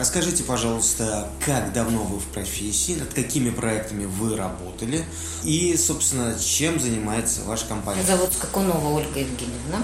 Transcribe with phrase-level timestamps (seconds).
[0.00, 5.04] Расскажите, пожалуйста, как давно вы в профессии, над какими проектами вы работали
[5.44, 8.02] и, собственно, чем занимается ваша компания?
[8.02, 9.82] Зовут Скакунова Ольга Евгеньевна.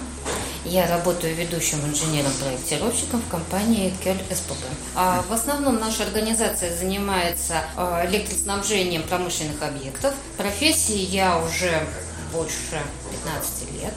[0.64, 4.64] Я работаю ведущим инженером-проектировщиком в компании Кель СПБ.
[4.95, 10.14] А в основном наша организация занимается э, электроснабжением промышленных объектов.
[10.39, 11.87] Профессии я уже
[12.37, 12.82] больше
[13.25, 13.95] 15 лет.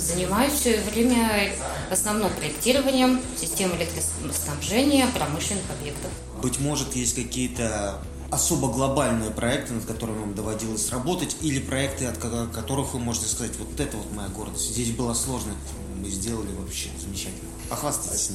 [0.00, 1.52] Занимаюсь все время
[1.90, 6.10] в основном проектированием системы электроснабжения промышленных объектов.
[6.40, 12.16] Быть может, есть какие-то особо глобальные проекты, над которыми вам доводилось работать, или проекты, от
[12.16, 14.70] которых вы можете сказать, вот это вот моя гордость.
[14.70, 15.52] Здесь было сложно,
[15.96, 17.50] мы сделали вообще замечательно.
[17.68, 18.30] Похвастайтесь.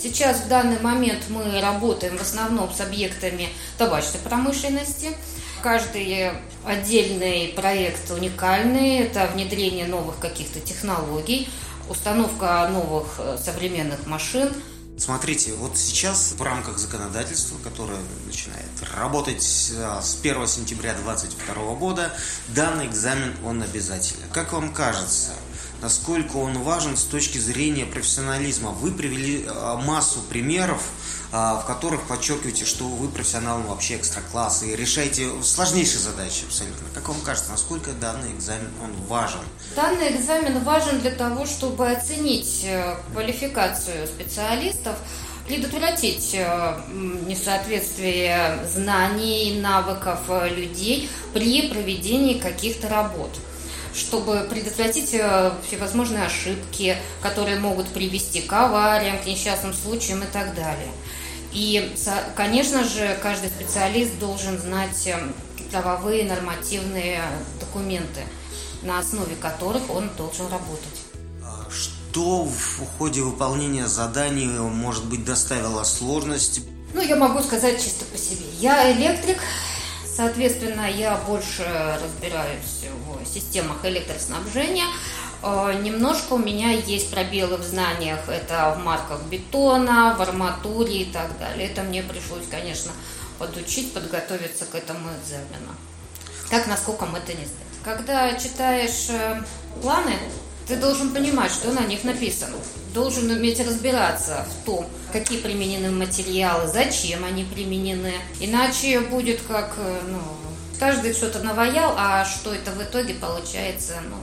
[0.00, 5.16] Сейчас в данный момент мы работаем в основном с объектами табачной промышленности.
[5.64, 6.30] Каждый
[6.66, 8.98] отдельный проект уникальный.
[8.98, 11.48] Это внедрение новых каких-то технологий,
[11.88, 14.52] установка новых э, современных машин.
[14.98, 22.12] Смотрите, вот сейчас в рамках законодательства, которое начинает работать э, с 1 сентября 2022 года,
[22.48, 24.28] данный экзамен он обязателен.
[24.34, 25.32] Как вам кажется,
[25.84, 28.70] насколько он важен с точки зрения профессионализма?
[28.70, 30.80] Вы привели э, массу примеров
[31.36, 36.86] а, в которых подчеркиваете, что вы профессионал вообще экстра-класс и решаете сложнейшие задачи абсолютно.
[36.94, 39.40] Как вам кажется, насколько данный экзамен он важен?
[39.74, 44.96] Данный экзамен важен для того, чтобы оценить э, квалификацию специалистов,
[45.48, 46.80] предотвратить э,
[47.26, 53.30] несоответствие знаний, навыков э, людей при проведении каких-то работ
[53.94, 55.08] чтобы предотвратить
[55.66, 60.88] всевозможные ошибки, которые могут привести к авариям, к несчастным случаям и так далее.
[61.52, 61.94] И,
[62.34, 65.32] конечно же, каждый специалист должен знать эм,
[65.70, 67.22] правовые нормативные
[67.60, 68.22] документы,
[68.82, 71.00] на основе которых он должен работать.
[71.44, 76.62] А что в ходе выполнения заданий, может быть, доставило сложности?
[76.92, 78.44] Ну, я могу сказать чисто по себе.
[78.60, 79.38] Я электрик,
[80.04, 81.64] соответственно, я больше
[82.02, 84.86] разбираюсь в системах электроснабжения,
[85.44, 88.28] Э, немножко у меня есть пробелы в знаниях.
[88.28, 91.68] Это в марках бетона, в арматуре и так далее.
[91.68, 92.92] Это мне пришлось, конечно,
[93.38, 95.74] подучить, подготовиться к этому экзамену.
[96.50, 97.50] Как насколько мы это не знаем.
[97.84, 99.42] Когда читаешь э,
[99.82, 100.14] планы,
[100.66, 102.56] ты должен понимать, что на них написано.
[102.94, 108.14] Должен уметь разбираться в том, какие применены материалы, зачем они применены.
[108.40, 110.20] Иначе будет как, э, ну,
[110.84, 114.16] каждый что-то наваял, а что это в итоге получается, ну,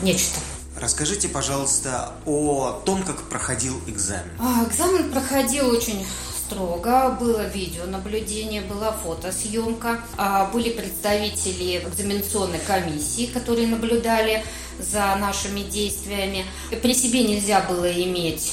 [0.00, 0.38] нечто.
[0.78, 4.30] Расскажите, пожалуйста, о том, как проходил экзамен.
[4.38, 6.06] А, экзамен проходил очень
[6.38, 7.16] строго.
[7.20, 10.00] Было видеонаблюдение, была фотосъемка.
[10.16, 14.44] А, были представители экзаменационной комиссии, которые наблюдали
[14.78, 16.44] за нашими действиями.
[16.80, 18.52] При себе нельзя было иметь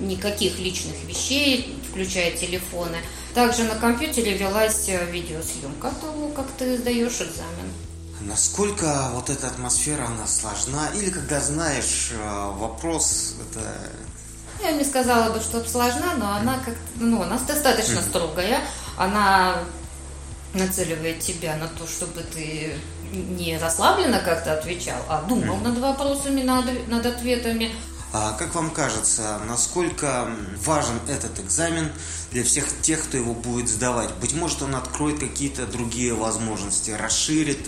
[0.00, 2.96] никаких личных вещей, включая телефоны.
[3.34, 7.72] Также на компьютере велась видеосъемка того, как ты сдаешь экзамен.
[8.20, 10.88] Насколько вот эта атмосфера, она сложна?
[10.94, 13.60] Или когда знаешь э, вопрос, это...
[14.62, 18.60] Я не сказала бы, что сложна, но она как ну, она достаточно строгая.
[18.96, 19.56] Она
[20.54, 22.74] нацеливает тебя на то, чтобы ты
[23.12, 27.72] не расслабленно как-то отвечал, а думал над вопросами, над, над ответами.
[28.16, 30.30] А как вам кажется, насколько
[30.64, 31.90] важен этот экзамен
[32.30, 34.14] для всех тех, кто его будет сдавать?
[34.20, 37.58] Быть может, он откроет какие-то другие возможности, расширит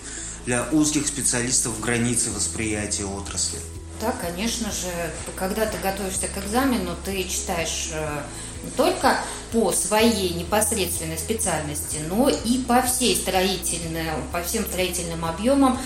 [0.45, 3.59] для узких специалистов границы восприятия отрасли?
[4.01, 8.23] Да, конечно же, когда ты готовишься к экзамену, ты читаешь э,
[8.63, 9.19] не только
[9.51, 15.81] по своей непосредственной специальности, но и по всей строительной, по всем строительным объемам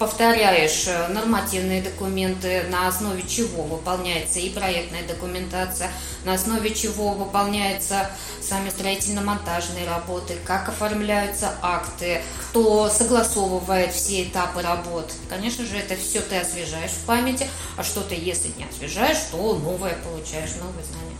[0.00, 5.90] повторяешь э, нормативные документы, на основе чего выполняется и проектная документация,
[6.24, 8.10] на основе чего выполняются
[8.40, 15.12] сами строительно-монтажные работы, как оформляются акты, кто согласовывает все этапы работ.
[15.28, 17.46] Конечно же, это все ты освежаешь в памяти,
[17.76, 21.16] а что-то, если не освежаешь, то новое получаешь, новые знания.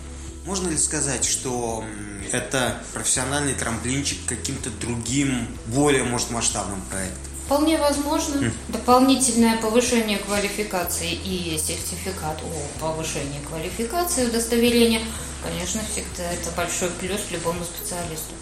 [0.46, 1.84] Можно ли сказать, что
[2.32, 7.29] это профессиональный трамплинчик к каким-то другим, более, может, масштабным проектам?
[7.50, 8.52] Вполне возможно.
[8.68, 15.00] Дополнительное повышение квалификации и сертификат о повышении квалификации, удостоверение,
[15.42, 18.34] конечно, всегда это большой плюс любому специалисту.